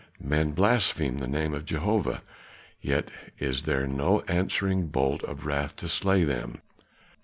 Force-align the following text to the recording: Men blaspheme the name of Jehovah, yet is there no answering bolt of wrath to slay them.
Men 0.19 0.53
blaspheme 0.53 1.19
the 1.19 1.27
name 1.27 1.53
of 1.53 1.63
Jehovah, 1.67 2.23
yet 2.81 3.11
is 3.37 3.61
there 3.61 3.85
no 3.85 4.21
answering 4.21 4.87
bolt 4.87 5.23
of 5.25 5.45
wrath 5.45 5.75
to 5.75 5.87
slay 5.87 6.23
them. 6.23 6.57